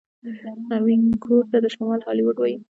[0.85, 2.57] وینکوور ته د شمال هالیوډ وايي.